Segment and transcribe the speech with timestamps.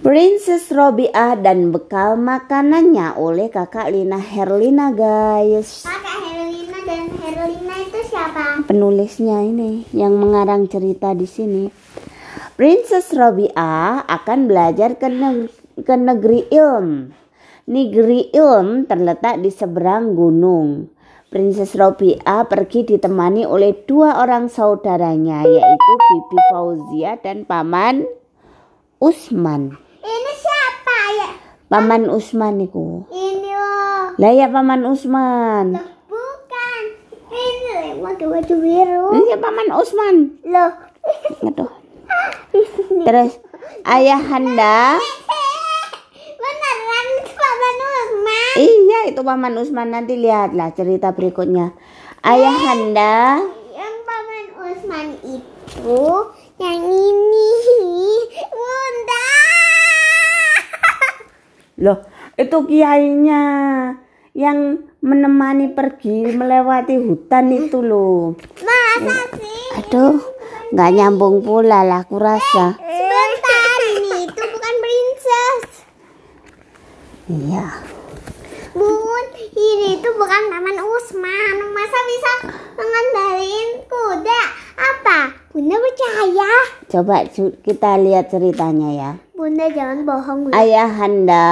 [0.00, 5.84] Princess Robiah dan bekal makanannya oleh kakak Lina Herlina guys.
[5.84, 8.64] Kakak Herlina dan Herlina itu siapa?
[8.64, 11.64] Penulisnya ini yang mengarang cerita di sini.
[12.56, 15.52] Princess Robiah akan belajar ke, negeri,
[15.84, 17.12] ke negeri Ilm.
[17.68, 20.88] Negeri Ilm terletak di seberang gunung.
[21.28, 28.19] Princess Robiah pergi ditemani oleh dua orang saudaranya yaitu Bibi Fauzia dan Paman
[29.00, 29.80] Usman.
[30.04, 31.30] Ini siapa ya?
[31.72, 33.08] Paman Usman niku.
[33.08, 34.12] Ini loh.
[34.20, 35.72] Lah ya Paman Usman.
[35.72, 36.82] Loh, bukan.
[37.32, 39.08] Ini pakai baju biru.
[39.16, 40.16] Ini ya Paman Usman.
[40.44, 40.72] Loh.
[41.48, 41.72] Aduh.
[43.08, 43.40] Terus
[43.88, 45.00] ayahanda
[46.36, 48.52] Beneran Paman Usman.
[48.60, 51.72] Iya itu Paman Usman nanti lihatlah cerita berikutnya.
[52.20, 56.04] Ayahanda Yang Paman Usman itu
[56.60, 57.49] yang ini.
[61.80, 62.04] Loh
[62.36, 63.42] itu kiainya
[64.36, 68.36] yang menemani pergi melewati hutan itu loh.
[68.60, 69.64] Masa sih?
[69.80, 70.20] Aduh
[70.70, 72.78] nggak nyambung pula lah aku rasa.
[72.78, 75.64] Sebentar, ini itu bukan princess.
[77.26, 77.66] Iya.
[78.70, 81.56] Bun, ini itu bukan Paman Usman.
[81.74, 82.32] Masa bisa
[82.78, 84.42] mengendalikan kuda?
[84.78, 85.18] Apa?
[85.50, 86.52] Bunda percaya?
[86.86, 87.26] Coba
[87.66, 89.10] kita lihat ceritanya ya.
[89.40, 90.40] Bunda jangan bohong.
[90.44, 90.60] Bunda.
[90.60, 91.48] Ayahanda,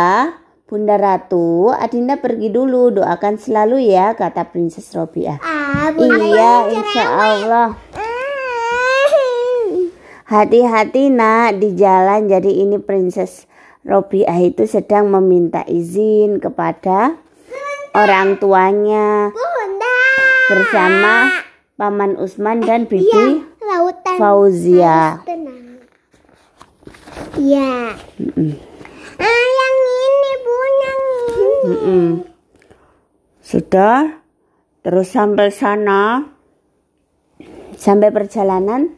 [0.68, 2.92] Bunda Ratu, Adinda pergi dulu.
[2.92, 5.40] Doakan selalu ya, kata Princess Robiah.
[5.40, 7.04] Ah, Bunda Iya, insya.
[7.08, 7.68] Allah.
[7.96, 9.88] Mm.
[10.20, 12.28] Hati-hati nak di jalan.
[12.28, 13.48] Jadi ini Princess
[13.80, 17.16] Robiah itu sedang meminta izin kepada
[17.96, 19.96] orang tuanya Bunda.
[20.44, 21.40] bersama
[21.80, 23.24] Paman Usman dan Iya, Bibi
[23.64, 24.16] lautan.
[24.20, 25.24] Fauzia.
[27.38, 27.94] Iya.
[28.18, 28.50] Mm-mm.
[29.22, 31.48] Ah, yang ini, Bun, yang ini.
[31.70, 32.06] Mm-mm.
[33.38, 34.26] Sudah,
[34.82, 36.34] terus sampai sana,
[37.78, 38.90] sampai perjalanan.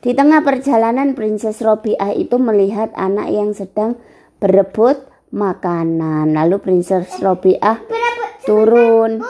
[0.00, 3.96] Di tengah perjalanan, Princess Robiah itu melihat anak yang sedang
[4.36, 6.36] berebut makanan.
[6.36, 9.24] Lalu Princess Robiah Berebut turun.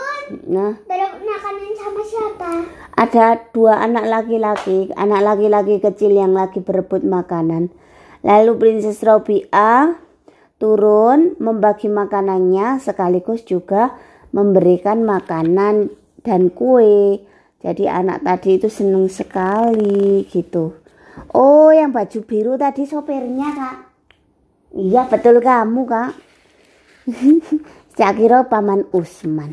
[0.47, 2.51] Nah, berebut makanan sama siapa?
[3.01, 7.73] ada dua anak laki-laki, anak laki-laki kecil yang lagi berebut makanan.
[8.21, 9.97] Lalu Princess Robiah
[10.61, 13.97] turun membagi makanannya sekaligus juga
[14.37, 15.89] memberikan makanan
[16.21, 17.25] dan kue.
[17.61, 20.77] Jadi anak tadi itu seneng sekali gitu.
[21.37, 23.77] Oh, yang baju biru tadi sopirnya, Kak.
[24.77, 26.13] Iya, betul kamu, Kak.
[27.97, 29.53] Saya kira Paman Usman.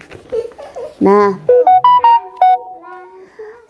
[1.04, 1.36] Nah,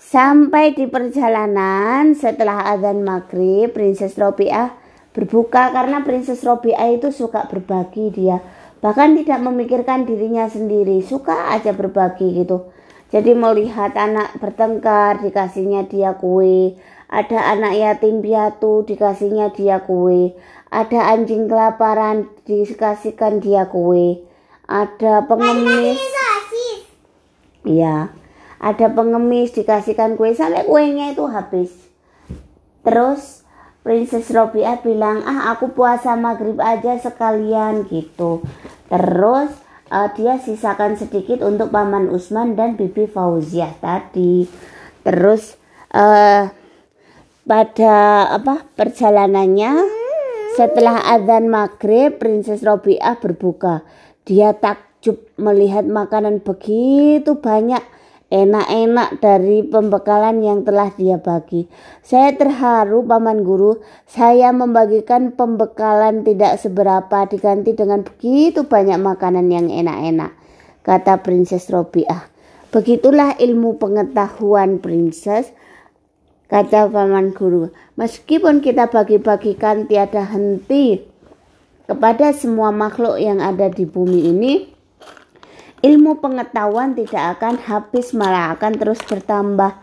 [0.07, 4.71] Sampai di perjalanan setelah azan maghrib, Princess Robiah
[5.17, 8.37] berbuka karena Princess Robiah itu suka berbagi dia.
[8.77, 12.69] Bahkan tidak memikirkan dirinya sendiri, suka aja berbagi gitu.
[13.09, 16.77] Jadi melihat anak bertengkar, dikasihnya dia kue.
[17.09, 20.37] Ada anak yatim piatu, dikasihnya dia kue.
[20.69, 24.21] Ada anjing kelaparan, dikasihkan dia kue.
[24.69, 25.97] Ada pengemis.
[27.65, 28.11] Iya.
[28.61, 31.71] Ada pengemis dikasihkan kue sampai kuenya itu habis.
[32.83, 33.46] Terus
[33.87, 38.43] Princess Robiah bilang, "Ah, aku puasa maghrib aja sekalian." gitu.
[38.91, 39.47] Terus
[39.87, 44.43] eh, dia sisakan sedikit untuk Paman Usman dan Bibi Fauziah tadi.
[45.07, 45.55] Terus
[45.95, 46.51] eh
[47.47, 47.95] pada
[48.27, 49.71] apa perjalanannya
[50.59, 53.87] setelah azan maghrib Princess Robiah berbuka.
[54.27, 57.79] Dia takjub melihat makanan begitu banyak
[58.27, 61.71] enak-enak dari pembekalan yang telah dia bagi.
[62.03, 69.71] Saya terharu paman guru, saya membagikan pembekalan tidak seberapa diganti dengan begitu banyak makanan yang
[69.71, 70.35] enak-enak,
[70.83, 72.27] kata Princess Robiah.
[72.67, 75.55] Begitulah ilmu pengetahuan Princess,
[76.51, 77.71] kata paman guru.
[77.95, 80.99] Meskipun kita bagi-bagikan tiada henti
[81.87, 84.53] kepada semua makhluk yang ada di bumi ini,
[85.85, 89.77] ilmu pengetahuan tidak akan habis malah akan terus bertambah.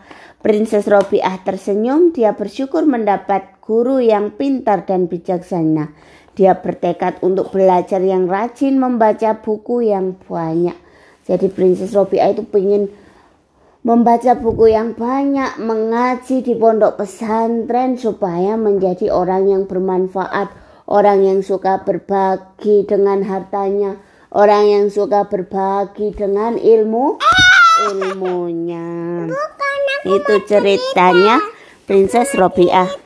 [0.45, 5.89] Princess Robiah tersenyum, dia bersyukur mendapat guru yang pintar dan bijaksana.
[6.37, 10.77] Dia bertekad untuk belajar yang rajin membaca buku yang banyak.
[11.25, 12.93] Jadi Princess Robiah itu pengen
[13.81, 20.53] membaca buku yang banyak, mengaji di pondok pesantren supaya menjadi orang yang bermanfaat,
[20.85, 23.97] orang yang suka berbagi dengan hartanya,
[24.35, 27.15] orang yang suka berbagi dengan ilmu
[27.87, 28.87] ilmunya.
[29.31, 31.39] Bukan aku Itu ceritanya
[31.87, 33.04] Princess Robiah.